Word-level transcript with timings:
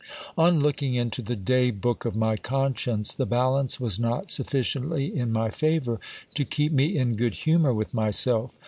On 0.35 0.59
looking 0.59 0.95
into 0.95 1.21
the 1.21 1.35
day 1.35 1.69
book 1.69 2.05
of 2.05 2.15
my 2.15 2.35
conscience, 2.35 3.13
the 3.13 3.27
balance 3.27 3.79
was 3.79 3.99
not 3.99 4.31
suf 4.31 4.47
ficiently 4.47 5.13
in 5.13 5.31
my 5.31 5.51
favour 5.51 5.99
to 6.33 6.43
keep 6.43 6.71
me 6.71 6.97
in 6.97 7.15
good 7.15 7.35
humour 7.35 7.71
with 7.71 7.93
myself. 7.93 8.57